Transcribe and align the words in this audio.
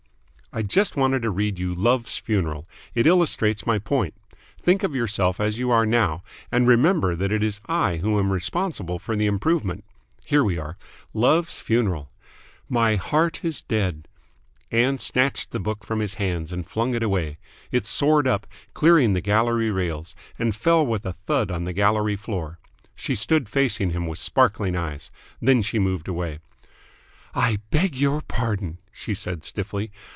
"I 0.53 0.63
just 0.63 0.97
wanted 0.97 1.21
to 1.21 1.29
read 1.29 1.57
you 1.59 1.73
'Love's 1.73 2.17
Funeral!' 2.17 2.67
It 2.93 3.07
illustrates 3.07 3.65
my 3.65 3.79
point. 3.79 4.13
Think 4.61 4.83
of 4.83 4.93
yourself 4.93 5.39
as 5.39 5.57
you 5.57 5.71
are 5.71 5.85
now, 5.85 6.23
and 6.51 6.67
remember 6.67 7.15
that 7.15 7.31
it 7.31 7.41
is 7.41 7.61
I 7.67 7.95
who 8.03 8.19
am 8.19 8.33
responsible 8.33 8.99
for 8.99 9.15
the 9.15 9.27
improvement. 9.27 9.85
Here 10.25 10.43
we 10.43 10.57
are. 10.57 10.75
'Love's 11.13 11.61
Funeral.' 11.61 12.11
'My 12.67 12.97
heart 12.97 13.45
is 13.45 13.61
dead....'" 13.61 14.09
Ann 14.71 14.97
snatched 14.99 15.51
the 15.51 15.59
book 15.61 15.85
from 15.85 16.01
his 16.01 16.15
hands 16.15 16.51
and 16.51 16.67
flung 16.67 16.95
it 16.95 17.01
away. 17.03 17.37
It 17.71 17.85
soared 17.85 18.27
up, 18.27 18.45
clearing 18.73 19.13
the 19.13 19.21
gallery 19.21 19.71
rails, 19.71 20.15
and 20.37 20.53
fell 20.53 20.85
with 20.85 21.05
a 21.05 21.13
thud 21.13 21.49
on 21.49 21.63
the 21.63 21.71
gallery 21.71 22.17
floor. 22.17 22.59
She 22.93 23.15
stood 23.15 23.47
facing 23.47 23.91
him 23.91 24.05
with 24.05 24.19
sparkling 24.19 24.75
eyes. 24.75 25.11
Then 25.41 25.61
she 25.61 25.79
moved 25.79 26.09
away. 26.09 26.39
"I 27.33 27.59
beg 27.69 27.95
your 27.95 28.19
pardon," 28.19 28.79
she 28.91 29.13
said 29.13 29.45
stiffly. 29.45 29.93